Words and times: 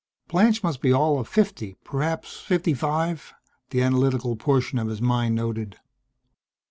Blanche 0.29 0.63
must 0.63 0.81
be 0.81 0.91
all 0.91 1.19
of 1.19 1.27
fifty, 1.27 1.75
perhaps 1.83 2.39
fifty 2.39 2.73
five, 2.73 3.35
the 3.69 3.83
analytical 3.83 4.35
portion 4.35 4.79
of 4.79 4.87
his 4.87 4.99
mind 4.99 5.35
noted. 5.35 5.77